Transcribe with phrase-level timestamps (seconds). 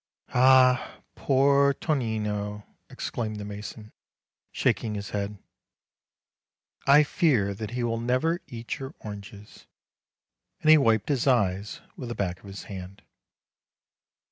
[0.33, 3.91] "Ah, poor Tonino!" exclaimed the mason,
[4.51, 5.37] shaking his head,
[6.87, 9.67] "I fear that he will never eat your oranges!"
[10.61, 13.03] and he wiped his eyes with the back of his hand.